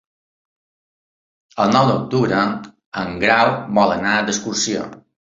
[1.65, 2.39] El nou d'octubre
[3.01, 3.51] en Grau
[3.81, 4.87] vol anar d'excursió.